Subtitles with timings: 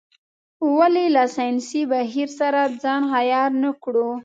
[0.77, 4.09] ولې له ساینسي بهیر سره ځان عیار نه کړو.